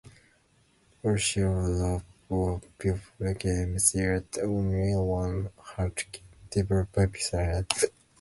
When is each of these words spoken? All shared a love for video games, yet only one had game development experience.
All 1.03 1.15
shared 1.15 1.53
a 1.53 1.67
love 1.67 2.03
for 2.27 2.59
video 2.79 3.35
games, 3.35 3.93
yet 3.93 4.35
only 4.41 4.95
one 4.95 5.51
had 5.75 5.93
game 6.11 6.23
development 6.49 7.13
experience. 7.17 7.83